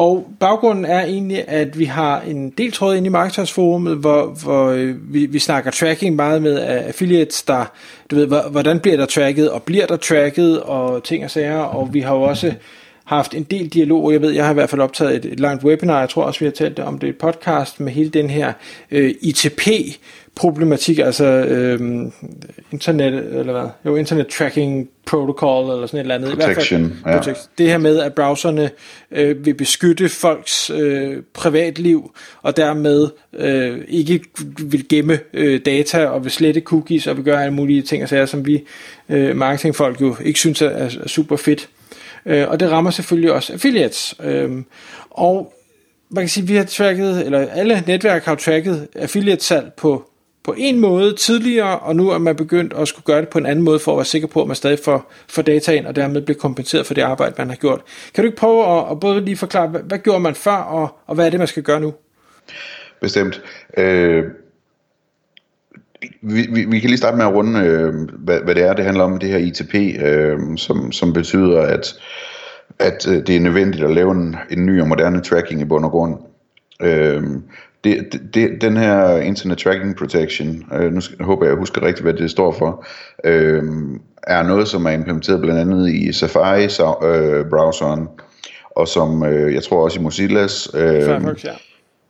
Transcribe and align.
Og 0.00 0.26
baggrunden 0.40 0.84
er 0.84 1.02
egentlig, 1.02 1.48
at 1.48 1.78
vi 1.78 1.84
har 1.84 2.20
en 2.20 2.50
del 2.50 2.72
tråd 2.72 2.96
inde 2.96 3.06
i 3.06 3.10
markedsforummet, 3.10 3.96
hvor, 3.96 4.26
hvor 4.26 4.68
øh, 4.68 5.14
vi, 5.14 5.26
vi 5.26 5.38
snakker 5.38 5.70
tracking 5.70 6.16
meget 6.16 6.42
med 6.42 6.58
affiliates, 6.58 7.42
der, 7.42 7.64
du 8.10 8.16
ved, 8.16 8.26
hvordan 8.50 8.80
bliver 8.80 8.96
der 8.96 9.06
tracket, 9.06 9.50
og 9.50 9.62
bliver 9.62 9.86
der 9.86 9.96
tracket, 9.96 10.60
og 10.60 11.04
ting 11.04 11.24
og 11.24 11.30
sager, 11.30 11.58
og 11.58 11.94
vi 11.94 12.00
har 12.00 12.14
jo 12.14 12.22
også 12.22 12.54
haft 13.10 13.34
en 13.34 13.42
del 13.42 13.68
dialog, 13.68 14.12
jeg 14.12 14.22
ved, 14.22 14.30
jeg 14.30 14.44
har 14.44 14.50
i 14.50 14.54
hvert 14.54 14.70
fald 14.70 14.80
optaget 14.80 15.16
et, 15.16 15.24
et 15.32 15.40
langt 15.40 15.64
webinar, 15.64 16.00
jeg 16.00 16.08
tror 16.08 16.22
også, 16.22 16.40
vi 16.40 16.44
har 16.44 16.52
talt 16.52 16.78
om 16.78 16.98
det 16.98 17.08
i 17.08 17.12
podcast, 17.12 17.80
med 17.80 17.92
hele 17.92 18.10
den 18.10 18.30
her 18.30 18.52
øh, 18.90 19.14
ITP, 19.20 19.68
problematik, 20.34 20.98
altså 20.98 21.24
øhm, 21.24 22.12
internet, 22.72 23.14
eller 23.14 23.52
hvad? 23.52 23.68
Jo, 23.86 23.96
internet 23.96 24.26
tracking 24.26 24.88
protocol, 25.06 25.74
eller 25.74 25.86
sådan 25.86 25.98
et 25.98 26.00
eller 26.00 26.14
andet. 26.14 26.38
Protection, 26.38 26.84
I 26.84 26.92
hvert 27.02 27.24
fald, 27.24 27.36
ja. 27.36 27.62
Det 27.64 27.70
her 27.70 27.78
med, 27.78 27.98
at 27.98 28.14
browserne 28.14 28.70
øh, 29.10 29.46
vil 29.46 29.54
beskytte 29.54 30.08
folks 30.08 30.70
øh, 30.70 31.16
privatliv, 31.34 32.12
og 32.42 32.56
dermed 32.56 33.08
øh, 33.32 33.78
ikke 33.88 34.20
vil 34.58 34.88
gemme 34.88 35.18
øh, 35.34 35.60
data, 35.66 36.06
og 36.06 36.24
vil 36.24 36.32
slette 36.32 36.60
cookies, 36.60 37.06
og 37.06 37.16
vil 37.16 37.24
gøre 37.24 37.42
alle 37.42 37.54
mulige 37.54 37.82
ting 37.82 38.02
og 38.02 38.08
sager, 38.08 38.26
som 38.26 38.46
vi 38.46 38.62
øh, 39.08 39.36
marketingfolk 39.36 40.00
jo 40.00 40.16
ikke 40.24 40.38
synes 40.38 40.62
er, 40.62 40.68
er 40.68 41.08
super 41.08 41.36
fedt. 41.36 41.68
Øh, 42.26 42.48
og 42.48 42.60
det 42.60 42.70
rammer 42.70 42.90
selvfølgelig 42.90 43.32
også 43.32 43.52
affiliates. 43.52 44.14
Øh, 44.22 44.50
og 45.10 45.54
man 46.10 46.22
kan 46.22 46.28
sige, 46.28 46.42
at 46.42 46.48
vi 46.48 46.56
har 46.56 46.64
tracket, 46.64 47.26
eller 47.26 47.38
alle 47.48 47.84
netværk 47.86 48.24
har 48.24 48.34
tracket 48.34 48.88
affiliate-salg 48.94 49.72
på 49.76 50.10
på 50.42 50.54
en 50.58 50.80
måde 50.80 51.14
tidligere, 51.14 51.78
og 51.78 51.96
nu 51.96 52.10
er 52.10 52.18
man 52.18 52.36
begyndt 52.36 52.72
at 52.72 52.88
skulle 52.88 53.04
gøre 53.04 53.20
det 53.20 53.28
på 53.28 53.38
en 53.38 53.46
anden 53.46 53.64
måde, 53.64 53.78
for 53.78 53.92
at 53.92 53.96
være 53.96 54.04
sikker 54.04 54.28
på, 54.28 54.42
at 54.42 54.46
man 54.46 54.56
stadig 54.56 54.78
får, 54.84 55.12
får 55.28 55.42
data 55.42 55.72
ind, 55.72 55.86
og 55.86 55.96
dermed 55.96 56.22
bliver 56.22 56.38
kompenseret 56.38 56.86
for 56.86 56.94
det 56.94 57.02
arbejde, 57.02 57.34
man 57.38 57.48
har 57.48 57.56
gjort. 57.56 57.80
Kan 58.14 58.24
du 58.24 58.26
ikke 58.26 58.38
prøve 58.38 58.78
at, 58.78 58.90
at 58.90 59.00
både 59.00 59.24
lige 59.24 59.36
forklare, 59.36 59.68
hvad, 59.68 59.80
hvad 59.80 59.98
gjorde 59.98 60.20
man 60.20 60.34
før, 60.34 60.52
og, 60.52 60.98
og 61.06 61.14
hvad 61.14 61.26
er 61.26 61.30
det, 61.30 61.38
man 61.38 61.48
skal 61.48 61.62
gøre 61.62 61.80
nu? 61.80 61.94
Bestemt. 63.00 63.42
Øh, 63.76 64.24
vi, 66.22 66.46
vi, 66.52 66.64
vi 66.64 66.80
kan 66.80 66.90
lige 66.90 66.98
starte 66.98 67.16
med 67.16 67.26
at 67.26 67.34
runde, 67.34 67.60
øh, 67.60 67.94
hvad, 68.18 68.40
hvad 68.44 68.54
det 68.54 68.64
er, 68.64 68.72
det 68.72 68.84
handler 68.84 69.04
om, 69.04 69.18
det 69.18 69.28
her 69.28 69.38
ITP, 69.38 69.74
øh, 70.02 70.38
som, 70.56 70.92
som 70.92 71.12
betyder, 71.12 71.60
at, 71.60 71.94
at 72.78 73.08
øh, 73.08 73.26
det 73.26 73.36
er 73.36 73.40
nødvendigt 73.40 73.84
at 73.84 73.94
lave 73.94 74.12
en, 74.12 74.36
en 74.50 74.66
ny 74.66 74.80
og 74.80 74.88
moderne 74.88 75.20
tracking 75.20 75.60
i 75.60 75.64
bund 75.64 75.84
og 75.84 75.90
grund. 75.90 76.18
Øh, 76.82 77.22
det, 77.84 78.20
det, 78.34 78.60
den 78.60 78.76
her 78.76 79.16
Internet 79.16 79.58
Tracking 79.58 79.96
Protection, 79.96 80.64
øh, 80.72 80.92
nu 80.92 81.00
skal, 81.00 81.24
håber 81.24 81.44
jeg, 81.44 81.50
jeg 81.50 81.58
husker 81.58 81.82
rigtigt, 81.82 82.02
hvad 82.02 82.14
det 82.14 82.30
står 82.30 82.52
for, 82.52 82.86
øh, 83.24 83.62
er 84.22 84.42
noget, 84.42 84.68
som 84.68 84.86
er 84.86 84.90
implementeret 84.90 85.40
blandt 85.40 85.60
andet 85.60 85.90
i 85.90 86.12
Safari-browseren, 86.12 88.00
øh, 88.00 88.06
og 88.70 88.88
som 88.88 89.24
øh, 89.24 89.54
jeg 89.54 89.62
tror 89.62 89.84
også 89.84 90.00
i 90.00 90.02
Mozillas. 90.02 90.68
Øh, 90.74 91.02
Firefox, 91.02 91.44
ja. 91.44 91.50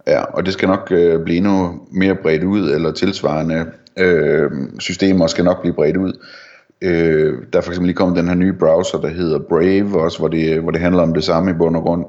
Ja, 0.06 0.22
og 0.22 0.46
det 0.46 0.52
skal 0.52 0.68
nok 0.68 0.88
øh, 0.90 1.24
blive 1.24 1.36
endnu 1.36 1.80
mere 1.90 2.14
bredt 2.14 2.44
ud, 2.44 2.70
eller 2.70 2.92
tilsvarende 2.92 3.66
øh, 3.98 4.50
systemer 4.78 5.26
skal 5.26 5.44
nok 5.44 5.60
blive 5.60 5.74
bredt 5.74 5.96
ud. 5.96 6.12
Øh, 6.82 7.34
der 7.52 7.58
er 7.58 7.62
for 7.62 7.70
eksempel 7.70 7.86
lige 7.86 7.96
kommet 7.96 8.18
den 8.18 8.28
her 8.28 8.34
nye 8.34 8.52
browser, 8.52 8.98
der 8.98 9.08
hedder 9.08 9.38
Brave 9.38 10.00
også, 10.00 10.18
hvor 10.18 10.28
det, 10.28 10.60
hvor 10.60 10.70
det 10.70 10.80
handler 10.80 11.02
om 11.02 11.14
det 11.14 11.24
samme 11.24 11.50
i 11.50 11.54
bund 11.54 11.76
og 11.76 11.82
grund 11.82 12.04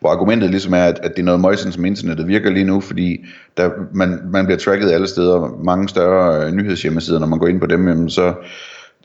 hvor 0.00 0.10
argumentet 0.10 0.50
ligesom 0.50 0.74
er, 0.74 0.84
at, 0.84 0.98
at 1.02 1.10
det 1.10 1.18
er 1.18 1.24
noget 1.24 1.40
møjsen, 1.40 1.72
som 1.72 1.84
internettet 1.84 2.28
virker 2.28 2.50
lige 2.50 2.64
nu, 2.64 2.80
fordi 2.80 3.24
der, 3.56 3.70
man, 3.92 4.20
man 4.32 4.44
bliver 4.46 4.58
tracket 4.58 4.90
alle 4.90 5.06
steder, 5.06 5.58
mange 5.64 5.88
større 5.88 6.46
øh, 6.46 6.52
nyhedshjemmesider, 6.52 7.18
når 7.18 7.26
man 7.26 7.38
går 7.38 7.46
ind 7.46 7.60
på 7.60 7.66
dem, 7.66 7.88
jamen, 7.88 8.10
så, 8.10 8.26
øh, 8.26 8.34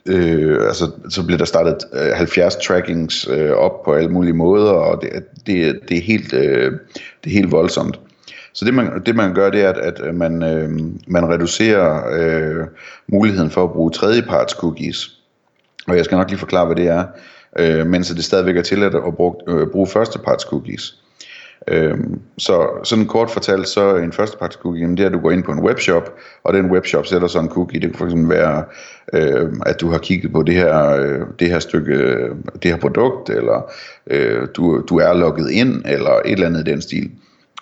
øh, 0.06 0.66
altså, 0.66 0.90
så 1.08 1.26
bliver 1.26 1.38
der 1.38 1.44
startet 1.44 1.76
øh, 1.92 2.12
70 2.12 2.56
trackings 2.56 3.28
øh, 3.30 3.50
op 3.50 3.82
på 3.84 3.94
alle 3.94 4.10
mulige 4.10 4.32
måder, 4.32 4.70
og 4.70 5.02
det, 5.02 5.12
det, 5.46 5.80
det, 5.88 5.96
er, 5.96 6.02
helt, 6.02 6.32
øh, 6.32 6.72
det 7.24 7.30
er 7.30 7.34
helt 7.34 7.52
voldsomt. 7.52 8.00
Så 8.52 8.64
det 8.64 8.74
man, 8.74 9.02
det 9.06 9.16
man 9.16 9.34
gør, 9.34 9.50
det 9.50 9.62
er, 9.62 9.68
at, 9.68 9.78
at 9.78 10.00
øh, 10.04 10.14
man, 10.14 10.42
øh, 10.42 10.70
man 11.06 11.28
reducerer 11.28 12.02
øh, 12.18 12.66
muligheden 13.08 13.50
for 13.50 13.64
at 13.64 13.72
bruge 13.72 13.90
tredjeparts 13.90 14.52
cookies. 14.52 15.10
Og 15.86 15.96
jeg 15.96 16.04
skal 16.04 16.16
nok 16.16 16.28
lige 16.28 16.38
forklare, 16.38 16.66
hvad 16.66 16.76
det 16.76 16.88
er 16.88 17.04
øh, 17.58 17.86
mens 17.86 18.08
det 18.08 18.24
stadigvæk 18.24 18.56
er 18.56 18.62
tilladt 18.62 18.94
at 18.94 19.16
bruge, 19.16 19.34
øh, 19.48 19.66
bruge 19.66 19.86
førsteparts 19.86 20.44
cookies. 20.44 21.01
Øhm, 21.68 22.20
så 22.38 22.68
sådan 22.84 23.06
kort 23.06 23.30
fortalt, 23.30 23.68
så 23.68 23.96
en 23.96 24.12
førsteparts 24.12 24.56
cookie, 24.56 24.86
det 24.86 25.00
er, 25.00 25.06
at 25.06 25.12
du 25.12 25.18
går 25.18 25.30
ind 25.30 25.44
på 25.44 25.52
en 25.52 25.60
webshop, 25.60 26.14
og 26.44 26.54
den 26.54 26.70
webshop 26.70 27.06
sætter 27.06 27.28
så 27.28 27.38
en 27.38 27.48
cookie. 27.48 27.80
Det 27.80 27.90
kan 27.90 27.98
for 27.98 28.04
eksempel 28.04 28.28
være, 28.28 28.64
øh, 29.12 29.52
at 29.66 29.80
du 29.80 29.90
har 29.90 29.98
kigget 29.98 30.32
på 30.32 30.42
det 30.42 30.54
her, 30.54 30.90
øh, 30.90 31.20
det 31.38 31.48
her 31.48 31.58
stykke, 31.58 31.94
øh, 31.94 32.30
det 32.62 32.70
her 32.70 32.78
produkt, 32.78 33.30
eller 33.30 33.70
øh, 34.10 34.48
du, 34.56 34.82
du 34.88 34.96
er 34.98 35.12
logget 35.14 35.50
ind, 35.50 35.82
eller 35.86 36.10
et 36.10 36.32
eller 36.32 36.46
andet 36.46 36.68
i 36.68 36.70
den 36.70 36.82
stil. 36.82 37.10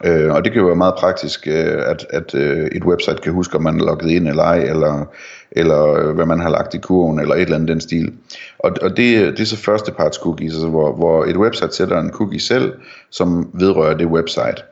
Øh, 0.05 0.33
og 0.33 0.45
det 0.45 0.53
kan 0.53 0.61
jo 0.61 0.67
være 0.67 0.77
meget 0.77 0.95
praktisk, 0.95 1.47
øh, 1.47 1.83
at, 1.87 2.07
at 2.11 2.35
øh, 2.35 2.67
et 2.67 2.85
website 2.85 3.17
kan 3.23 3.33
huske, 3.33 3.57
om 3.57 3.63
man 3.63 3.81
er 3.81 3.85
logget 3.85 4.11
ind 4.11 4.29
eller 4.29 4.43
ej, 4.43 4.59
eller, 4.59 5.05
eller 5.51 5.93
øh, 5.93 6.15
hvad 6.15 6.27
man 6.27 6.41
har 6.41 6.51
lagt 6.51 6.75
i 6.75 6.79
kurven, 6.79 7.21
eller 7.21 7.35
et 7.35 7.41
eller 7.41 7.55
andet 7.55 7.69
den 7.69 7.81
stil. 7.81 8.13
Og, 8.59 8.77
og 8.83 8.97
det, 8.97 9.33
det 9.39 9.41
er 9.41 9.45
så 9.45 9.57
første 9.57 9.93
parts 9.93 10.19
cookies, 10.19 10.53
altså 10.53 10.69
hvor, 10.69 10.93
hvor 10.93 11.25
et 11.25 11.37
website 11.37 11.77
sætter 11.77 12.01
en 12.01 12.11
cookie 12.11 12.41
selv, 12.41 12.73
som 13.11 13.51
vedrører 13.55 13.97
det 13.97 14.07
website 14.07 14.63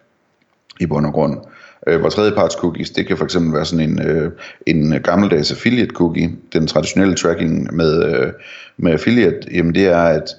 i 0.81 0.87
bund 0.87 1.07
og 1.07 1.13
grund. 1.13 1.39
Øh, 1.87 2.01
hvor 2.01 2.09
tredje 2.09 2.33
parts 2.33 2.55
cookies, 2.55 2.91
det 2.91 3.07
kan 3.07 3.17
for 3.17 3.25
eksempel 3.25 3.55
være 3.55 3.65
sådan 3.65 3.91
en, 3.91 4.03
øh, 4.03 4.33
en 4.67 5.01
gammeldags 5.03 5.51
affiliate 5.51 5.95
cookie. 5.95 6.31
Den 6.53 6.67
traditionelle 6.67 7.15
tracking 7.15 7.75
med, 7.75 8.05
øh, 8.05 8.33
med 8.77 8.93
affiliate, 8.93 9.39
jamen 9.55 9.75
det 9.75 9.87
er, 9.87 10.03
at 10.03 10.37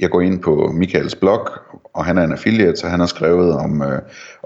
jeg 0.00 0.10
går 0.10 0.20
ind 0.20 0.42
på 0.42 0.72
Michaels 0.74 1.14
blog, 1.14 1.48
og 1.94 2.04
han 2.04 2.18
er 2.18 2.22
en 2.22 2.32
affiliate, 2.32 2.76
så 2.76 2.88
han 2.88 3.00
har 3.00 3.06
skrevet 3.06 3.52
om, 3.52 3.82
øh, 3.82 3.98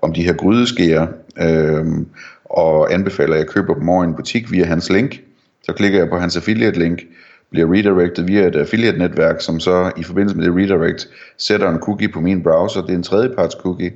om 0.03 0.12
de 0.12 0.22
her 0.22 0.33
grydeskeer, 0.33 1.06
øh, 1.41 1.87
og 2.44 2.93
anbefaler, 2.93 3.34
at 3.34 3.38
jeg 3.38 3.49
køber 3.49 3.75
dem 3.75 3.89
over 3.89 4.05
i 4.05 4.06
en 4.06 4.15
butik 4.15 4.53
via 4.53 4.65
hans 4.65 4.91
link. 4.91 5.21
Så 5.62 5.72
klikker 5.72 5.99
jeg 5.99 6.09
på 6.09 6.19
hans 6.19 6.37
affiliate 6.37 6.78
link, 6.78 7.03
bliver 7.50 7.72
redirected 7.75 8.25
via 8.25 8.47
et 8.47 8.56
affiliate 8.56 8.99
netværk, 8.99 9.41
som 9.41 9.60
så 9.60 9.93
i 9.97 10.03
forbindelse 10.03 10.37
med 10.37 10.44
det 10.44 10.56
redirect 10.56 11.09
sætter 11.39 11.71
en 11.71 11.78
cookie 11.78 12.09
på 12.09 12.21
min 12.21 12.43
browser. 12.43 12.81
Det 12.81 12.91
er 12.91 12.94
en 12.97 13.03
tredjeparts 13.03 13.56
cookie. 13.60 13.93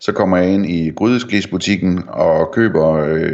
Så 0.00 0.12
kommer 0.12 0.36
jeg 0.36 0.54
ind 0.54 0.66
i 0.66 0.90
grydeskesbutikken 0.90 2.04
og 2.08 2.52
køber, 2.52 2.92
øh, 2.92 3.32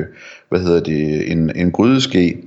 hvad 0.48 0.60
hedder 0.60 0.80
det, 0.80 1.32
en, 1.32 1.56
en 1.56 1.72
grydeske, 1.72 2.38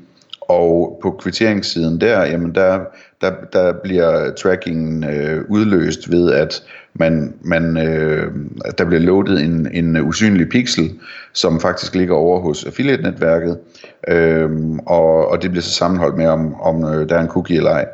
og 0.50 1.00
på 1.02 1.12
kvitteringssiden 1.12 2.02
der, 2.02 2.26
jamen 2.26 2.56
der, 2.56 2.80
der, 3.22 3.31
der 3.54 3.74
bliver 3.84 4.31
trackingen 4.31 5.04
øh, 5.04 5.46
udløst 5.50 6.12
ved, 6.12 6.31
at 6.31 6.64
man, 6.94 7.34
man, 7.42 7.78
øh, 7.78 8.31
der 8.78 8.86
bliver 8.86 9.02
loadet 9.02 9.44
en, 9.44 9.68
en 9.72 9.98
usynlig 9.98 10.50
pixel, 10.50 10.92
som 11.34 11.59
faktisk 11.59 11.96
ligger 11.96 12.16
over 12.16 12.40
hos 12.40 12.66
affiliate-netværket, 12.66 13.58
øh, 14.08 14.50
og, 14.86 15.28
og 15.28 15.42
det 15.42 15.52
bliver 15.52 15.62
så 15.62 15.72
sammenholdt 15.72 16.18
med, 16.18 16.28
om, 16.28 16.62
om 16.62 16.86
øh, 16.86 17.10
der 17.10 17.16
er 17.16 17.22
en 17.22 17.28
cookie 17.28 17.58
eller 17.58 17.72
ej. 17.72 17.86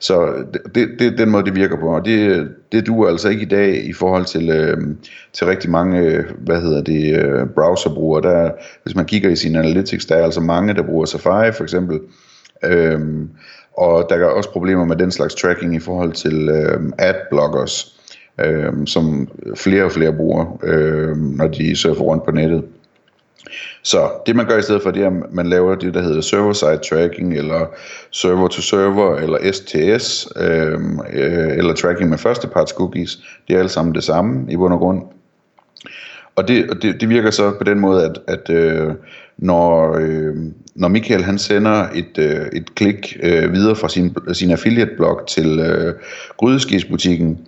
Så 0.00 0.44
det, 0.74 0.88
det 0.98 1.06
er 1.06 1.16
den 1.16 1.30
måde, 1.30 1.44
det 1.44 1.54
virker 1.54 1.76
på, 1.76 1.94
og 1.94 2.04
det, 2.04 2.48
det 2.72 2.86
duer 2.86 3.08
altså 3.08 3.28
ikke 3.28 3.42
i 3.42 3.48
dag 3.48 3.84
i 3.84 3.92
forhold 3.92 4.24
til, 4.24 4.50
øh, 4.50 4.76
til 5.32 5.46
rigtig 5.46 5.70
mange, 5.70 6.00
øh, 6.00 6.24
hvad 6.38 6.60
hedder 6.60 6.82
det, 6.82 7.18
øh, 7.18 7.46
browserbrugere. 7.46 8.22
Der, 8.22 8.50
hvis 8.82 8.96
man 8.96 9.04
kigger 9.04 9.30
i 9.30 9.36
sin 9.36 9.56
analytics, 9.56 10.06
der 10.06 10.16
er 10.16 10.24
altså 10.24 10.40
mange, 10.40 10.74
der 10.74 10.82
bruger 10.82 11.04
Safari 11.04 11.52
for 11.52 11.62
eksempel, 11.62 12.00
øh, 12.64 13.00
og 13.76 14.06
der 14.10 14.16
er 14.16 14.24
også 14.24 14.50
problemer 14.50 14.84
med 14.84 14.96
den 14.96 15.10
slags 15.10 15.34
tracking 15.34 15.74
i 15.74 15.80
forhold 15.80 16.12
til 16.12 16.48
øh, 16.48 16.80
adblockers, 16.98 18.00
øh, 18.40 18.72
som 18.86 19.28
flere 19.56 19.84
og 19.84 19.92
flere 19.92 20.12
bruger, 20.12 20.58
øh, 20.62 21.16
når 21.16 21.48
de 21.48 21.76
surfer 21.76 22.02
rundt 22.02 22.24
på 22.24 22.30
nettet. 22.30 22.64
Så 23.82 24.10
det 24.26 24.36
man 24.36 24.46
gør 24.46 24.58
i 24.58 24.62
stedet 24.62 24.82
for, 24.82 24.90
det 24.90 25.02
er, 25.02 25.06
at 25.06 25.32
man 25.32 25.46
laver 25.46 25.74
det, 25.74 25.94
der 25.94 26.02
hedder 26.02 26.20
server-side 26.20 26.78
tracking, 26.90 27.36
eller 27.36 27.66
server-to-server, 28.10 29.16
eller 29.16 29.52
STS, 29.52 30.28
øh, 30.36 30.78
øh, 31.12 31.58
eller 31.58 31.74
tracking 31.74 32.10
med 32.10 32.18
førsteparts 32.18 32.72
cookies. 32.72 33.18
Det 33.48 33.56
er 33.56 33.60
alt 33.60 33.70
sammen 33.70 33.94
det 33.94 34.04
samme 34.04 34.52
i 34.52 34.56
bund 34.56 34.72
og 34.72 34.78
grund. 34.78 35.02
Og 36.36 36.48
det, 36.48 36.82
det, 36.82 37.00
det 37.00 37.08
virker 37.08 37.30
så 37.30 37.50
på 37.58 37.64
den 37.64 37.80
måde, 37.80 38.04
at, 38.04 38.18
at 38.28 38.50
øh, 38.50 38.94
når, 39.38 39.96
øh, 39.96 40.36
når 40.74 40.88
Michael 40.88 41.22
han 41.22 41.38
sender 41.38 41.88
et, 41.94 42.18
øh, 42.18 42.46
et 42.52 42.74
klik 42.74 43.16
øh, 43.22 43.52
videre 43.52 43.76
fra 43.76 43.88
sin, 43.88 44.16
sin 44.32 44.50
affiliate-blog 44.50 45.26
til 45.28 45.58
øh, 45.58 45.94
grydeskisbutikken, 46.36 47.38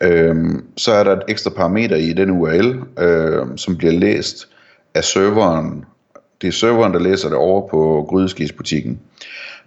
øh, 0.00 0.34
så 0.76 0.92
er 0.92 1.04
der 1.04 1.12
et 1.12 1.22
ekstra 1.28 1.50
parameter 1.50 1.96
i 1.96 2.12
den 2.12 2.30
URL, 2.30 3.02
øh, 3.04 3.46
som 3.56 3.76
bliver 3.76 3.92
læst 3.92 4.48
af 4.94 5.04
serveren. 5.04 5.84
Det 6.42 6.48
er 6.48 6.52
serveren, 6.52 6.92
der 6.92 7.00
læser 7.00 7.28
det 7.28 7.38
over 7.38 7.68
på 7.68 8.06
grydeskisbutikken. 8.08 9.00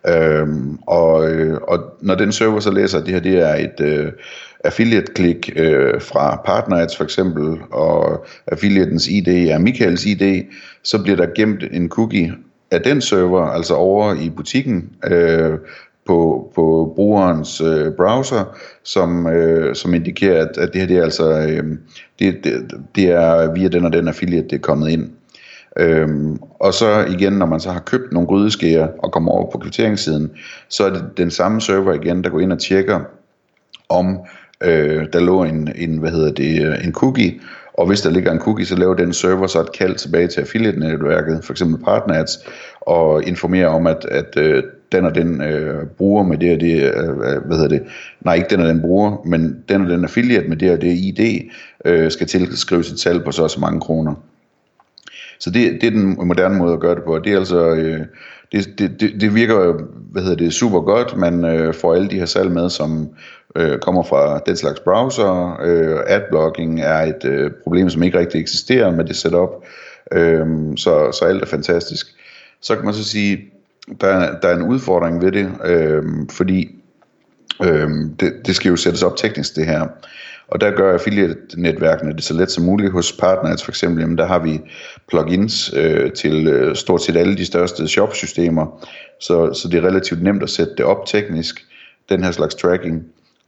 Øhm, 0.07 0.79
og, 0.87 1.31
øh, 1.31 1.57
og 1.67 1.79
når 2.01 2.15
den 2.15 2.31
server 2.31 2.59
så 2.59 2.71
læser, 2.71 2.99
at 2.99 3.05
det 3.05 3.13
her 3.13 3.19
det 3.19 3.39
er 3.39 3.55
et 3.55 3.79
øh, 3.79 4.11
affiliate-klik 4.63 5.49
øh, 5.55 6.01
fra 6.01 6.41
PartnerAds 6.45 6.97
for 6.97 7.03
eksempel, 7.03 7.57
og 7.71 8.25
affiliatens 8.47 9.07
ID 9.07 9.27
er 9.27 9.57
Michaels 9.57 10.05
ID, 10.05 10.43
så 10.83 11.03
bliver 11.03 11.17
der 11.17 11.27
gemt 11.35 11.63
en 11.71 11.89
cookie 11.89 12.33
af 12.71 12.81
den 12.81 13.01
server, 13.01 13.41
altså 13.41 13.75
over 13.75 14.13
i 14.13 14.29
butikken, 14.29 14.89
øh, 15.03 15.53
på 16.05 16.44
brugerens 17.35 17.61
øh, 17.61 17.93
browser, 17.93 18.57
som, 18.83 19.27
øh, 19.27 19.75
som 19.75 19.93
indikerer, 19.93 20.41
at, 20.41 20.57
at 20.57 20.73
det 20.73 20.81
her 20.81 20.87
det 20.87 20.97
er 20.97 21.03
altså 21.03 21.39
øh, 21.39 21.77
det, 22.19 22.43
det, 22.43 22.71
det 22.95 23.05
er 23.05 23.53
via 23.53 23.67
den 23.67 23.85
og 23.85 23.93
den 23.93 24.07
affiliate, 24.07 24.47
det 24.47 24.55
er 24.55 24.59
kommet 24.59 24.89
ind. 24.89 25.09
Øhm, 25.79 26.39
og 26.59 26.73
så 26.73 27.05
igen, 27.05 27.33
når 27.33 27.45
man 27.45 27.59
så 27.59 27.71
har 27.71 27.79
købt 27.79 28.13
nogle 28.13 28.27
grydeskeer 28.27 28.87
og 29.03 29.11
kommer 29.11 29.31
over 29.31 29.51
på 29.51 29.57
kvitteringssiden, 29.57 30.31
så 30.69 30.85
er 30.85 30.89
det 30.89 31.03
den 31.17 31.31
samme 31.31 31.61
server 31.61 31.93
igen, 31.93 32.23
der 32.23 32.29
går 32.29 32.39
ind 32.39 32.51
og 32.51 32.59
tjekker, 32.59 32.99
om 33.89 34.17
øh, 34.63 35.05
der 35.13 35.19
lå 35.19 35.43
en, 35.43 35.69
en, 35.75 35.97
hvad 35.97 36.11
hedder 36.11 36.31
det, 36.31 36.65
øh, 36.65 36.85
en 36.85 36.93
cookie, 36.93 37.39
og 37.73 37.87
hvis 37.87 38.01
der 38.01 38.09
ligger 38.09 38.31
en 38.31 38.39
cookie, 38.39 38.65
så 38.65 38.75
laver 38.75 38.93
den 38.93 39.13
server 39.13 39.47
så 39.47 39.61
et 39.61 39.71
kald 39.71 39.95
tilbage 39.95 40.27
til 40.27 40.41
affiliate-netværket, 40.41 41.43
for 41.43 41.53
eksempel 41.53 41.83
PartnerAds, 41.83 42.39
og 42.81 43.23
informerer 43.27 43.67
om, 43.67 43.87
at, 43.87 44.05
at 44.05 44.37
øh, 44.37 44.63
den 44.91 45.05
og 45.05 45.15
den 45.15 45.41
øh, 45.41 45.85
bruger 45.87 46.23
med 46.23 46.37
det 46.37 46.53
og 46.53 46.59
det, 46.59 46.83
øh, 46.83 47.09
øh, 47.09 47.45
hvad 47.45 47.57
hedder 47.57 47.67
det, 47.67 47.83
nej 48.21 48.35
ikke 48.35 48.47
den 48.49 48.59
og 48.59 48.67
den 48.67 48.81
bruger, 48.81 49.17
men 49.25 49.63
den 49.69 49.81
og 49.81 49.89
den 49.89 50.03
affiliate 50.03 50.47
med 50.47 50.57
det 50.57 50.71
og 50.71 50.81
det 50.81 50.93
ID, 50.93 51.49
øh, 51.85 52.11
skal 52.11 52.27
tilskrives 52.27 52.91
et 52.91 52.99
salg 52.99 53.23
på 53.23 53.31
så 53.31 53.43
og 53.43 53.51
så 53.51 53.59
mange 53.59 53.79
kroner. 53.79 54.15
Så 55.39 55.49
det, 55.49 55.81
det 55.81 55.87
er 55.87 55.91
den 55.91 56.27
moderne 56.27 56.57
måde 56.57 56.73
at 56.73 56.79
gøre 56.79 56.95
det 56.95 57.03
på. 57.03 57.19
Det 57.19 57.33
er 57.33 57.37
altså, 57.37 57.69
øh, 57.69 58.01
det, 58.51 58.79
det, 58.79 58.99
det, 58.99 59.21
det 59.21 59.35
virker, 59.35 59.73
hvad 60.11 60.21
hedder 60.21 60.37
det, 60.37 60.53
super 60.53 60.79
godt. 60.79 61.17
Man 61.17 61.45
øh, 61.45 61.73
får 61.73 61.93
alle 61.93 62.07
de 62.07 62.19
her 62.19 62.25
salg 62.25 62.51
med, 62.51 62.69
som 62.69 63.09
øh, 63.55 63.79
kommer 63.79 64.03
fra 64.03 64.39
den 64.45 64.55
slags 64.55 64.79
browser. 64.79 65.59
Øh, 65.63 65.99
adblocking 66.07 66.81
er 66.81 67.01
et 67.01 67.25
øh, 67.25 67.51
problem, 67.63 67.89
som 67.89 68.03
ikke 68.03 68.19
rigtig 68.19 68.41
eksisterer 68.41 68.91
med 68.91 69.05
det 69.05 69.15
setup. 69.15 69.49
Øh, 70.11 70.47
så, 70.75 71.11
så 71.19 71.25
alt 71.25 71.41
er 71.41 71.47
fantastisk. 71.47 72.07
Så 72.61 72.75
kan 72.75 72.85
man 72.85 72.93
så 72.93 73.03
sige, 73.03 73.51
der, 74.01 74.39
der 74.39 74.47
er 74.47 74.55
en 74.55 74.61
udfordring 74.61 75.21
ved 75.21 75.31
det, 75.31 75.51
øh, 75.65 76.03
fordi 76.31 76.75
øh, 77.63 77.89
det, 78.19 78.33
det 78.45 78.55
skal 78.55 78.69
jo 78.69 78.75
sættes 78.75 79.03
op 79.03 79.17
teknisk 79.17 79.55
det 79.55 79.65
her. 79.65 79.87
Og 80.47 80.61
der 80.61 80.71
gør 80.71 80.93
affiliate-netværkene 80.93 82.13
det 82.13 82.23
så 82.23 82.33
let 82.33 82.51
som 82.51 82.63
muligt. 82.63 82.91
Hos 82.91 83.11
Partners 83.11 83.63
for 83.63 83.71
eksempel, 83.71 84.01
jamen 84.01 84.17
der 84.17 84.25
har 84.25 84.39
vi 84.39 84.61
plugins 85.07 85.73
øh, 85.75 86.11
til 86.11 86.47
øh, 86.47 86.75
stort 86.75 87.01
set 87.01 87.17
alle 87.17 87.37
de 87.37 87.45
største 87.45 87.87
shopsystemer, 87.87 88.87
så, 89.19 89.53
så 89.53 89.67
det 89.67 89.83
er 89.83 89.87
relativt 89.87 90.23
nemt 90.23 90.43
at 90.43 90.49
sætte 90.49 90.73
det 90.77 90.85
op 90.85 91.05
teknisk, 91.05 91.65
den 92.09 92.23
her 92.23 92.31
slags 92.31 92.55
tracking. 92.55 93.03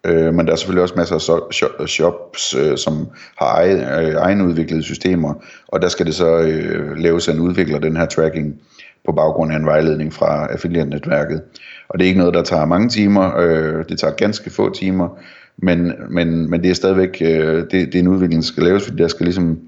Øh, 0.05 0.33
men 0.33 0.45
der 0.45 0.51
er 0.51 0.55
selvfølgelig 0.55 0.83
også 0.83 0.95
masser 0.97 1.39
af 1.79 1.89
shops, 1.89 2.55
øh, 2.55 2.77
som 2.77 3.07
har 3.37 3.55
egen, 3.55 3.79
øh, 3.79 4.13
egenudviklede 4.13 4.83
systemer, 4.83 5.33
og 5.67 5.81
der 5.81 5.87
skal 5.87 6.05
det 6.05 6.15
så 6.15 6.37
øh, 6.37 6.97
laves 6.97 7.27
af 7.27 7.33
en 7.33 7.39
udvikler, 7.39 7.79
den 7.79 7.97
her 7.97 8.05
tracking, 8.05 8.61
på 9.05 9.11
baggrund 9.11 9.51
af 9.51 9.55
en 9.55 9.65
vejledning 9.65 10.13
fra 10.13 10.47
affiliate-netværket. 10.51 11.41
Og 11.89 11.99
det 11.99 12.05
er 12.05 12.07
ikke 12.07 12.19
noget, 12.19 12.33
der 12.33 12.43
tager 12.43 12.65
mange 12.65 12.89
timer, 12.89 13.37
øh, 13.37 13.85
det 13.89 13.99
tager 13.99 14.13
ganske 14.13 14.49
få 14.49 14.73
timer, 14.73 15.09
men, 15.57 15.93
men, 16.09 16.49
men 16.49 16.63
det 16.63 16.69
er 16.69 16.75
stadigvæk 16.75 17.17
øh, 17.21 17.55
det, 17.55 17.71
det 17.71 17.95
er 17.95 17.99
en 17.99 18.07
udvikling, 18.07 18.41
der 18.41 18.47
skal 18.47 18.63
laves, 18.63 18.83
fordi 18.83 19.01
der 19.01 19.07
skal 19.07 19.23
ligesom 19.23 19.59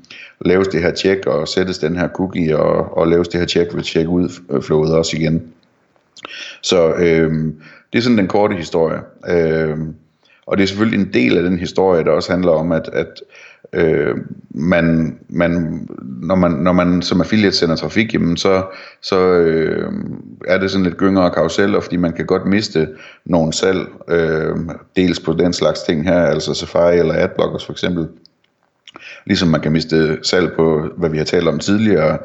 laves 0.46 0.68
det 0.68 0.82
her 0.82 0.92
tjek 0.92 1.26
og 1.26 1.48
sættes 1.48 1.78
den 1.78 1.96
her 1.96 2.08
cookie 2.08 2.58
og, 2.58 2.98
og 2.98 3.08
laves 3.08 3.28
det 3.28 3.40
her 3.40 3.48
tjek 3.48 3.68
ved 3.74 3.84
tjek 3.84 4.08
ud 4.08 4.30
øh, 4.50 4.62
flowet 4.62 4.94
også 4.94 5.18
igen. 5.18 5.44
Så 6.62 6.94
øh, 6.94 7.32
det 7.94 7.98
er 7.98 8.02
sådan 8.02 8.18
den 8.18 8.28
korte 8.28 8.56
historie. 8.56 9.00
Øh, 9.30 9.78
og 10.50 10.58
det 10.58 10.64
er 10.64 10.68
selvfølgelig 10.68 11.00
en 11.00 11.14
del 11.14 11.38
af 11.38 11.44
den 11.44 11.60
historie, 11.60 12.04
der 12.04 12.12
også 12.12 12.32
handler 12.32 12.52
om, 12.52 12.72
at, 12.72 12.90
at 12.94 13.22
øh, 13.74 14.16
man, 14.50 15.18
man, 15.30 15.88
når, 16.22 16.36
man, 16.36 16.52
når 16.52 16.72
man 16.72 17.02
som 17.02 17.22
affiliate 17.22 17.58
sender 17.58 17.76
trafik, 17.76 18.14
jamen 18.14 18.38
så, 18.38 18.64
så 19.02 19.20
øh, 19.20 19.92
er 20.48 20.58
det 20.58 20.72
sådan 20.72 20.84
lidt 20.84 20.98
gynger 20.98 21.22
og 21.22 21.34
karuseller, 21.34 21.80
fordi 21.80 21.98
man 21.98 22.14
kan 22.14 22.26
godt 22.26 22.46
miste 22.46 22.88
nogle 23.26 23.54
salg, 23.54 23.88
øh, 24.08 24.56
dels 24.96 25.20
på 25.20 25.34
den 25.34 25.54
slags 25.54 25.82
ting 25.82 26.04
her, 26.04 26.20
altså 26.20 26.54
Safari 26.54 26.98
eller 26.98 27.14
Adblockers 27.14 27.66
for 27.66 27.72
eksempel, 27.72 28.08
ligesom 29.26 29.48
man 29.48 29.62
kan 29.62 29.72
miste 29.72 30.18
salg 30.24 30.54
på, 30.56 30.88
hvad 30.98 31.10
vi 31.10 31.18
har 31.18 31.26
talt 31.26 31.48
om 31.48 31.60
tidligere, 31.60 32.18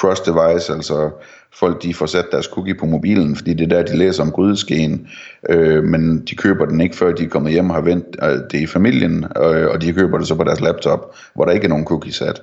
cross-device, 0.00 0.72
altså 0.72 1.10
folk 1.54 1.82
de 1.82 1.94
får 1.94 2.06
sat 2.06 2.26
deres 2.32 2.46
cookie 2.46 2.74
på 2.74 2.86
mobilen, 2.86 3.36
fordi 3.36 3.54
det 3.54 3.64
er 3.72 3.76
der, 3.76 3.82
de 3.82 3.96
læser 3.96 4.22
om 4.22 4.30
grydeskeen, 4.30 5.08
øh, 5.48 5.84
men 5.84 6.20
de 6.20 6.34
køber 6.34 6.66
den 6.66 6.80
ikke, 6.80 6.96
før 6.96 7.12
de 7.12 7.24
er 7.24 7.28
kommet 7.28 7.52
hjem 7.52 7.70
og 7.70 7.76
har 7.76 7.82
vendt 7.82 8.16
øh, 8.22 8.38
det 8.50 8.60
i 8.60 8.66
familien, 8.66 9.24
øh, 9.24 9.68
og 9.70 9.82
de 9.82 9.92
køber 9.92 10.18
det 10.18 10.28
så 10.28 10.34
på 10.34 10.44
deres 10.44 10.60
laptop, 10.60 11.14
hvor 11.34 11.44
der 11.44 11.52
ikke 11.52 11.64
er 11.64 11.68
nogen 11.68 11.86
cookie 11.86 12.12
sat. 12.12 12.42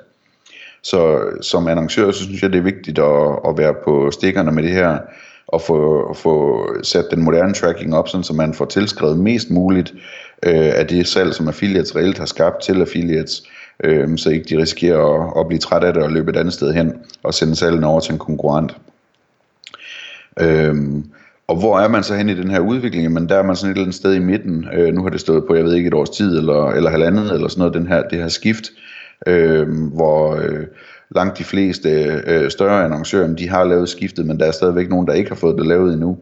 Så 0.83 1.19
som 1.41 1.67
annoncør, 1.67 2.11
så 2.11 2.23
synes 2.23 2.41
jeg, 2.41 2.53
det 2.53 2.59
er 2.59 2.63
vigtigt 2.63 2.99
at, 2.99 3.39
at 3.47 3.57
være 3.57 3.73
på 3.83 4.11
stikkerne 4.11 4.51
med 4.51 4.63
det 4.63 4.71
her, 4.71 4.97
og 5.47 5.61
få, 5.61 6.13
få 6.13 6.67
sat 6.83 7.05
den 7.11 7.23
moderne 7.23 7.53
tracking 7.53 7.95
op, 7.95 8.07
sådan, 8.07 8.23
så 8.23 8.33
man 8.33 8.53
får 8.53 8.65
tilskrevet 8.65 9.19
mest 9.19 9.49
muligt 9.49 9.93
øh, 10.43 10.71
af 10.75 10.87
det 10.87 11.07
salg, 11.07 11.33
som 11.33 11.47
affiliates 11.47 11.95
reelt 11.95 12.17
har 12.17 12.25
skabt 12.25 12.61
til 12.63 12.81
affiliates, 12.81 13.43
øh, 13.83 14.17
så 14.17 14.29
ikke 14.29 14.45
de 14.49 14.61
risikerer 14.61 14.99
at, 14.99 15.39
at 15.39 15.47
blive 15.47 15.59
træt 15.59 15.83
af 15.83 15.93
det 15.93 16.03
og 16.03 16.11
løbe 16.11 16.31
et 16.31 16.37
andet 16.37 16.53
sted 16.53 16.73
hen 16.73 16.93
og 17.23 17.33
sende 17.33 17.55
salgene 17.55 17.87
over 17.87 17.99
til 17.99 18.13
en 18.13 18.19
konkurrent. 18.19 18.77
Øhm, 20.41 21.03
og 21.47 21.55
hvor 21.59 21.79
er 21.79 21.87
man 21.87 22.03
så 22.03 22.15
hen 22.15 22.29
i 22.29 22.33
den 22.33 22.51
her 22.51 22.59
udvikling? 22.59 23.13
Men 23.13 23.29
der 23.29 23.35
er 23.35 23.43
man 23.43 23.55
sådan 23.55 23.71
et 23.71 23.75
eller 23.75 23.83
andet 23.83 23.95
sted 23.95 24.13
i 24.13 24.19
midten. 24.19 24.67
Øh, 24.73 24.93
nu 24.93 25.03
har 25.03 25.09
det 25.09 25.19
stået 25.19 25.43
på, 25.47 25.55
jeg 25.55 25.63
ved 25.63 25.73
ikke, 25.73 25.87
et 25.87 25.93
års 25.93 26.09
tid 26.09 26.37
eller, 26.37 26.67
eller 26.67 26.89
halvandet 26.89 27.33
eller 27.33 27.47
sådan 27.47 27.59
noget, 27.59 27.73
den 27.73 27.87
her, 27.87 28.03
det 28.07 28.17
her 28.17 28.27
skift, 28.27 28.63
øh, 29.27 29.67
hvor 29.93 30.35
øh, 30.35 30.65
langt 31.15 31.37
de 31.37 31.43
fleste 31.43 31.89
øh, 32.27 32.51
større 32.51 32.85
annoncører, 32.85 33.35
de 33.35 33.49
har 33.49 33.63
lavet 33.63 33.89
skiftet, 33.89 34.25
men 34.25 34.39
der 34.39 34.45
er 34.45 34.51
stadigvæk 34.51 34.89
nogen, 34.89 35.07
der 35.07 35.13
ikke 35.13 35.29
har 35.29 35.35
fået 35.35 35.57
det 35.57 35.67
lavet 35.67 35.93
endnu. 35.93 36.17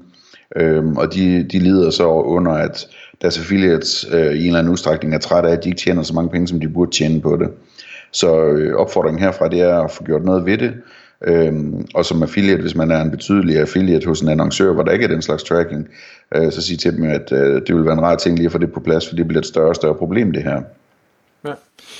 Øh, 0.55 0.85
og 0.85 1.13
de, 1.13 1.43
de 1.43 1.59
lider 1.59 1.89
så 1.89 2.07
under, 2.07 2.51
at 2.51 2.87
deres 3.21 3.37
affiliates 3.37 4.07
øh, 4.11 4.19
i 4.19 4.39
en 4.39 4.45
eller 4.45 4.59
anden 4.59 4.71
udstrækning 4.71 5.13
er 5.13 5.19
trætte 5.19 5.49
af, 5.49 5.53
at 5.53 5.63
de 5.63 5.69
ikke 5.69 5.81
tjener 5.81 6.03
så 6.03 6.13
mange 6.13 6.29
penge, 6.29 6.47
som 6.47 6.59
de 6.59 6.69
burde 6.69 6.91
tjene 6.91 7.21
på 7.21 7.37
det. 7.37 7.49
Så 8.11 8.45
øh, 8.45 8.75
opfordringen 8.75 9.23
herfra, 9.23 9.47
det 9.47 9.61
er 9.61 9.79
at 9.79 9.91
få 9.91 10.03
gjort 10.03 10.23
noget 10.23 10.45
ved 10.45 10.57
det, 10.57 10.73
Øhm, 11.23 11.87
og 11.93 12.05
som 12.05 12.23
affiliate, 12.23 12.61
hvis 12.61 12.75
man 12.75 12.91
er 12.91 13.01
en 13.01 13.11
betydelig 13.11 13.57
affiliate 13.57 14.07
hos 14.07 14.21
en 14.21 14.29
annoncør, 14.29 14.73
hvor 14.73 14.83
der 14.83 14.91
ikke 14.91 15.05
er 15.05 15.09
den 15.09 15.21
slags 15.21 15.43
tracking, 15.43 15.87
øh, 16.35 16.51
så 16.51 16.61
sig 16.61 16.79
til 16.79 16.97
dem, 16.97 17.03
at 17.03 17.31
øh, 17.31 17.61
det 17.67 17.75
vil 17.75 17.85
være 17.85 17.93
en 17.93 18.01
rar 18.01 18.15
ting 18.15 18.35
lige 18.35 18.45
at 18.45 18.51
få 18.51 18.57
det 18.57 18.73
på 18.73 18.79
plads, 18.79 19.07
for 19.07 19.15
det 19.15 19.27
bliver 19.27 19.41
et 19.41 19.47
større 19.47 19.69
og 19.69 19.75
større 19.75 19.95
problem 19.95 20.31
det 20.31 20.43
her. 20.43 20.61
Ja. 21.47 21.53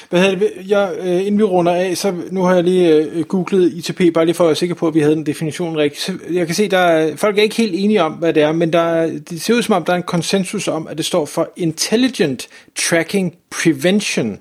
Hvad 0.09 0.19
havde 0.19 0.35
det, 0.35 0.51
jeg, 0.67 0.93
øh, 0.99 1.25
inden 1.25 1.37
vi 1.37 1.43
runder 1.43 1.71
af, 1.71 1.97
så 1.97 2.13
nu 2.31 2.43
har 2.43 2.53
jeg 2.53 2.63
lige 2.63 2.95
øh, 2.95 3.23
googlet 3.23 3.73
ITP, 3.73 4.13
bare 4.13 4.25
lige 4.25 4.35
for 4.35 4.43
at 4.43 4.47
være 4.47 4.55
sikker 4.55 4.75
på, 4.75 4.87
at 4.87 4.93
vi 4.93 4.99
havde 4.99 5.15
den 5.15 5.25
definition 5.25 5.77
rigtigt. 5.77 6.19
Jeg 6.31 6.45
kan 6.45 6.55
se, 6.55 6.69
der 6.69 6.77
er, 6.77 7.15
folk 7.15 7.37
er 7.37 7.43
ikke 7.43 7.55
helt 7.55 7.73
enige 7.75 8.03
om, 8.03 8.11
hvad 8.11 8.33
det 8.33 8.43
er, 8.43 8.51
men 8.51 8.73
der, 8.73 9.07
det 9.29 9.41
ser 9.41 9.53
ud 9.53 9.61
som 9.61 9.75
om, 9.75 9.85
der 9.85 9.93
er 9.93 9.97
en 9.97 10.03
konsensus 10.03 10.67
om, 10.67 10.87
at 10.87 10.97
det 10.97 11.05
står 11.05 11.25
for 11.25 11.49
Intelligent 11.55 12.47
Tracking 12.75 13.35
Prevention. 13.51 14.39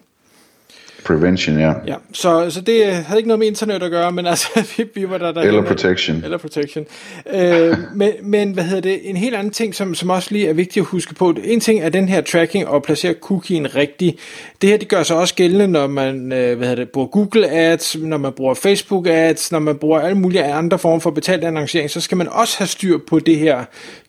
Prevention, 1.04 1.58
ja. 1.58 1.72
Ja, 1.86 1.94
så, 2.12 2.50
så 2.50 2.60
det 2.60 2.94
havde 2.94 3.18
ikke 3.18 3.28
noget 3.28 3.38
med 3.38 3.46
internet 3.46 3.82
at 3.82 3.90
gøre, 3.90 4.12
men 4.12 4.26
altså, 4.26 4.48
vi, 4.76 4.84
vi 4.94 5.10
var 5.10 5.18
der... 5.18 5.32
der 5.32 5.42
eller 5.42 5.62
protection. 5.62 6.24
Eller 6.24 6.38
protection. 6.38 6.86
Øh, 7.34 7.76
men, 7.94 8.10
men 8.22 8.52
hvad 8.52 8.64
hedder 8.64 8.80
det, 8.80 9.10
en 9.10 9.16
helt 9.16 9.34
anden 9.34 9.52
ting, 9.52 9.74
som, 9.74 9.94
som 9.94 10.10
også 10.10 10.28
lige 10.32 10.48
er 10.48 10.52
vigtigt 10.52 10.82
at 10.82 10.86
huske 10.86 11.14
på, 11.14 11.34
en 11.44 11.60
ting 11.60 11.80
er 11.80 11.88
den 11.88 12.08
her 12.08 12.20
tracking 12.20 12.68
og 12.68 12.82
placere 12.82 13.14
cookien 13.20 13.74
rigtigt. 13.74 14.18
Det 14.62 14.70
her, 14.70 14.76
det 14.76 14.88
gør 14.88 15.02
sig 15.02 15.16
også 15.16 15.34
gældende, 15.34 15.68
når 15.68 15.86
man 15.86 16.32
øh, 16.32 16.56
hvad 16.56 16.68
hedder 16.68 16.84
det, 16.84 16.90
bruger 16.90 17.08
Google 17.08 17.50
Ads, 17.50 17.96
når 17.98 18.16
man 18.16 18.32
bruger 18.32 18.54
Facebook 18.54 19.06
Ads, 19.06 19.52
når 19.52 19.58
man 19.58 19.76
bruger 19.78 20.00
alle 20.00 20.18
mulige 20.18 20.44
andre 20.44 20.78
former 20.78 21.00
for 21.00 21.10
betalt 21.10 21.44
annoncering, 21.44 21.90
så 21.90 22.00
skal 22.00 22.16
man 22.16 22.28
også 22.28 22.58
have 22.58 22.68
styr 22.68 22.98
på 23.08 23.18
det 23.18 23.38
her 23.38 23.64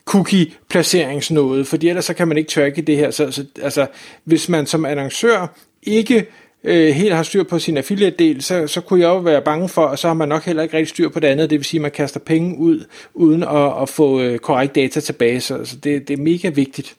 cookie-placeringsnåde, 0.06 1.66
fordi 1.66 1.90
ellers 1.90 2.06
så 2.06 2.14
kan 2.14 2.28
man 2.28 2.38
ikke 2.38 2.52
tracke 2.52 2.82
det 2.82 2.98
her. 2.98 3.12
Så, 3.12 3.32
så 3.32 3.46
altså, 3.62 3.88
hvis 4.24 4.50
man 4.50 4.66
som 4.66 4.86
annoncør 4.86 5.48
ikke 5.84 6.26
øh, 6.66 6.90
helt 6.90 7.16
har 7.16 7.24
styr 7.24 7.44
på 7.44 7.60
sin 7.60 7.78
affiliate-del, 7.78 8.42
så, 8.42 8.68
så 8.68 8.82
kunne 8.82 9.00
jeg 9.00 9.08
jo 9.08 9.18
være 9.18 9.42
bange 9.42 9.70
for, 9.70 9.88
at 9.88 10.00
så 10.00 10.08
har 10.08 10.14
man 10.14 10.30
nok 10.30 10.46
heller 10.46 10.64
ikke 10.64 10.78
rigtig 10.78 10.90
styr 10.90 11.10
på 11.10 11.20
det 11.20 11.28
andet, 11.28 11.50
det 11.50 11.60
vil 11.60 11.66
sige, 11.66 11.78
at 11.78 11.82
man 11.82 11.92
kaster 11.92 12.20
penge 12.20 12.58
ud, 12.58 12.86
uden 13.14 13.44
at, 13.44 13.82
at 13.82 13.90
få 13.90 14.22
øh, 14.22 14.40
korrekt 14.40 14.76
data 14.76 15.00
tilbage, 15.00 15.42
så, 15.42 15.66
så 15.66 15.76
det, 15.84 16.08
det 16.08 16.20
er 16.20 16.24
mega 16.24 16.50
vigtigt. 16.50 16.96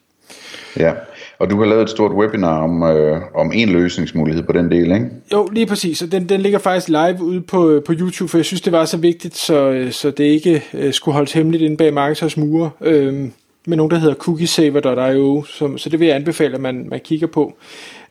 Ja, 0.79 0.93
og 1.39 1.51
du 1.51 1.59
har 1.59 1.67
lavet 1.67 1.83
et 1.83 1.91
stort 1.91 2.13
webinar 2.13 2.63
om, 2.63 2.83
øh, 2.83 3.21
om 3.35 3.53
en 3.55 3.69
løsningsmulighed 3.69 4.43
på 4.43 4.53
den 4.53 4.71
del, 4.71 4.93
ikke? 4.93 5.07
Jo, 5.33 5.49
lige 5.53 5.67
præcis, 5.67 6.03
og 6.03 6.13
den, 6.13 6.29
den 6.29 6.41
ligger 6.41 6.59
faktisk 6.59 6.89
live 6.89 7.23
ude 7.23 7.41
på, 7.41 7.83
på 7.87 7.93
YouTube, 7.93 8.29
for 8.29 8.39
jeg 8.39 8.45
synes, 8.45 8.61
det 8.61 8.73
var 8.73 8.85
så 8.85 8.97
vigtigt, 8.97 9.37
så, 9.37 9.89
så 9.91 10.11
det 10.11 10.25
ikke 10.25 10.65
øh, 10.75 10.93
skulle 10.93 11.15
holdes 11.15 11.33
hemmeligt 11.33 11.63
inde 11.63 11.77
bag 11.77 11.95
marketers 11.95 12.37
mure, 12.37 12.71
øh, 12.81 13.29
med 13.67 13.77
nogen, 13.77 13.91
der 13.91 13.99
hedder 13.99 14.15
cookiesaver.io, 14.15 15.45
så, 15.45 15.77
så 15.77 15.89
det 15.89 16.01
vil 16.01 16.07
jeg 16.07 16.17
anbefale, 16.17 16.55
at 16.55 16.61
man, 16.61 16.87
man 16.89 17.01
kigger 17.01 17.27
på. 17.27 17.57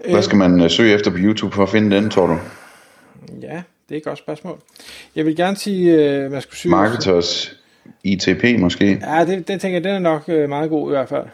Hvad 0.10 0.22
skal 0.22 0.38
man 0.38 0.62
øh, 0.62 0.70
søge 0.70 0.94
efter 0.94 1.12
på 1.12 1.18
YouTube 1.18 1.56
for 1.56 1.64
at 1.64 1.70
finde 1.70 1.96
den, 1.96 2.10
tror 2.10 2.28
du? 2.28 2.38
Ja, 3.42 3.62
Det 3.90 3.96
er 3.96 3.98
et 3.98 4.04
godt 4.04 4.18
spørgsmål. 4.18 4.60
Jeg 5.16 5.26
vil 5.26 5.36
gerne 5.36 5.58
sige, 5.58 5.94
øh, 5.94 6.30
hvad 6.30 6.42
skulle 6.42 6.58
sige... 6.58 6.70
Marketers 6.70 7.56
ITP 8.04 8.44
måske? 8.60 9.00
Ja, 9.02 9.26
det, 9.26 9.48
det 9.48 9.62
tænker 9.62 9.76
jeg, 9.76 9.84
den 9.84 9.96
er 9.96 10.00
nok 10.00 10.24
øh, 10.28 10.50
meget 10.50 10.70
god 10.70 10.90
i 10.90 10.94
hvert 10.94 11.10
fald. 11.10 11.26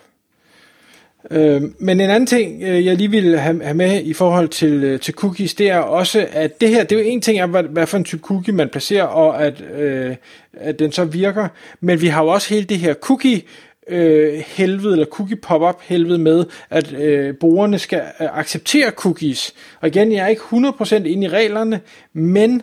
Øh, 1.32 1.62
men 1.80 2.00
en 2.00 2.10
anden 2.10 2.28
ting, 2.28 2.64
øh, 2.64 2.86
jeg 2.86 2.96
lige 2.96 3.12
vil 3.12 3.40
have, 3.40 3.64
have 3.64 3.74
med 3.74 4.02
i 4.04 4.14
forhold 4.14 4.50
til, 4.50 4.84
øh, 4.84 5.00
til 5.00 5.14
cookies, 5.14 5.54
det 5.54 5.70
er 5.70 5.78
også, 5.78 6.28
at 6.32 6.62
det 6.62 6.70
her, 6.70 6.84
det 6.84 6.96
er 6.96 7.00
jo 7.00 7.08
en 7.08 7.22
ting, 7.22 7.40
er, 7.40 7.46
hvad, 7.46 7.64
hvad 7.64 7.88
for 7.88 7.98
en 7.98 8.04
type 8.04 8.22
cookie 8.22 8.54
man 8.54 8.70
placerer, 8.70 9.04
og 9.04 9.44
at, 9.44 9.62
øh, 9.74 10.16
at 10.54 10.80
den 10.80 10.92
så 10.92 11.06
virker, 11.06 11.48
men 11.80 12.02
vi 12.02 12.08
har 12.08 12.24
jo 12.24 12.28
også 12.28 12.54
hele 12.54 12.66
det 12.66 12.80
her 12.80 12.94
cookie 12.94 13.42
øh, 13.88 14.34
helvede, 14.34 14.92
eller 14.92 15.06
cookie 15.06 15.36
pop-up 15.36 15.82
helvede 15.82 16.18
med, 16.18 16.46
at 16.70 16.94
øh, 16.94 17.34
brugerne 17.34 17.80
skal 17.80 18.00
øh, 18.00 18.38
acceptere 18.38 18.92
cookies. 18.92 19.54
Og 19.82 19.88
igen, 19.88 20.12
jeg 20.12 20.24
er 20.24 20.28
ikke 20.28 20.42
100% 20.42 20.96
inde 20.96 21.28
i 21.28 21.30
reglerne, 21.30 21.82
men 22.14 22.62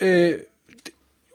øh, 0.00 0.34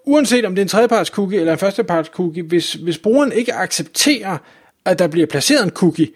uanset 0.05 0.45
om 0.45 0.55
det 0.55 0.61
er 0.61 0.65
en 0.65 0.69
tredjeparts 0.69 1.09
cookie 1.09 1.39
eller 1.39 1.53
en 1.53 1.59
førsteparts 1.59 2.09
cookie, 2.09 2.43
hvis, 2.43 2.73
hvis 2.73 2.97
brugeren 2.97 3.31
ikke 3.31 3.53
accepterer, 3.53 4.37
at 4.85 4.99
der 4.99 5.07
bliver 5.07 5.27
placeret 5.27 5.63
en 5.63 5.69
cookie, 5.69 6.07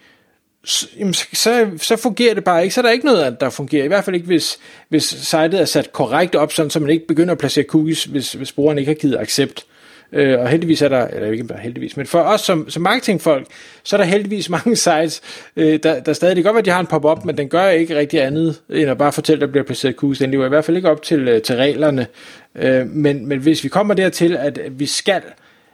så, 0.64 0.88
så, 1.32 1.70
så 1.76 1.96
fungerer 1.96 2.34
det 2.34 2.44
bare 2.44 2.62
ikke. 2.62 2.74
Så 2.74 2.80
er 2.80 2.82
der 2.82 2.90
ikke 2.90 3.06
noget, 3.06 3.40
der 3.40 3.50
fungerer. 3.50 3.84
I 3.84 3.88
hvert 3.88 4.04
fald 4.04 4.16
ikke, 4.16 4.26
hvis, 4.26 4.58
hvis 4.88 5.04
sitet 5.04 5.54
er 5.54 5.64
sat 5.64 5.92
korrekt 5.92 6.34
op, 6.34 6.52
sådan, 6.52 6.70
så 6.70 6.80
man 6.80 6.90
ikke 6.90 7.06
begynder 7.06 7.32
at 7.32 7.38
placere 7.38 7.64
cookies, 7.64 8.04
hvis, 8.04 8.32
hvis 8.32 8.52
brugeren 8.52 8.78
ikke 8.78 8.90
har 8.90 8.94
givet 8.94 9.18
accept. 9.18 9.66
Øh, 10.12 10.40
og 10.40 10.48
heldigvis 10.48 10.82
er 10.82 10.88
der, 10.88 11.06
eller 11.06 11.30
ikke 11.30 11.44
bare 11.44 11.58
heldigvis, 11.58 11.96
men 11.96 12.06
for 12.06 12.20
os 12.20 12.40
som, 12.40 12.70
som 12.70 12.82
marketingfolk, 12.82 13.46
så 13.82 13.96
er 13.96 14.00
der 14.00 14.04
heldigvis 14.04 14.48
mange 14.64 14.76
sites, 14.76 15.22
øh, 15.56 15.78
der, 15.82 16.00
der 16.00 16.12
stadig, 16.12 16.36
det 16.36 16.44
kan 16.44 16.48
godt 16.48 16.54
være, 16.54 16.60
at 16.60 16.64
de 16.64 16.70
har 16.70 16.80
en 16.80 16.86
pop-up, 16.86 17.24
men 17.24 17.38
den 17.38 17.48
gør 17.48 17.68
ikke 17.68 17.98
rigtig 17.98 18.22
andet, 18.22 18.60
end 18.70 18.90
at 18.90 18.98
bare 18.98 19.12
fortælle, 19.12 19.42
at 19.42 19.46
der 19.46 19.52
bliver 19.52 19.64
placeret 19.64 19.94
cookies. 19.96 20.18
Den 20.18 20.30
lever 20.30 20.46
i 20.46 20.48
hvert 20.48 20.64
fald 20.64 20.76
ikke 20.76 20.90
op 20.90 21.02
til, 21.02 21.28
øh, 21.28 21.42
til 21.42 21.56
reglerne. 21.56 22.06
Øh, 22.54 22.86
men, 22.86 23.28
men 23.28 23.38
hvis 23.38 23.64
vi 23.64 23.68
kommer 23.68 23.94
dertil, 23.94 24.36
at 24.36 24.60
vi 24.70 24.86
skal 24.86 25.22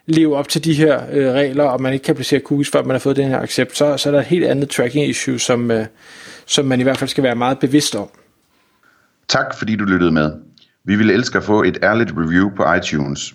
leve 0.07 0.37
op 0.37 0.49
til 0.49 0.65
de 0.65 0.75
her 0.75 1.03
øh, 1.13 1.33
regler, 1.33 1.65
og 1.65 1.83
man 1.83 1.93
ikke 1.93 2.03
kan 2.03 2.15
placere 2.15 2.41
cookies, 2.41 2.71
før 2.71 2.83
man 2.83 2.91
har 2.91 2.99
fået 2.99 3.17
den 3.17 3.29
her 3.29 3.41
accept, 3.41 3.77
så, 3.77 3.97
så 3.97 4.09
er 4.09 4.13
der 4.13 4.21
et 4.21 4.27
helt 4.27 4.47
andet 4.47 4.69
tracking 4.71 5.09
issue, 5.09 5.39
som, 5.39 5.71
øh, 5.71 5.87
som 6.47 6.65
man 6.65 6.81
i 6.81 6.83
hvert 6.83 6.99
fald 6.99 7.11
skal 7.11 7.25
være 7.25 7.35
meget 7.35 7.59
bevidst 7.59 7.97
om. 7.97 8.09
Tak 9.29 9.59
fordi 9.59 9.77
du 9.77 9.85
lyttede 9.85 10.13
med. 10.13 10.33
Vi 10.85 10.97
vil 10.97 11.11
elske 11.11 11.39
at 11.39 11.45
få 11.45 11.63
et 11.63 11.79
ærligt 11.83 12.13
review 12.17 12.51
på 12.57 12.75
iTunes. 12.75 13.35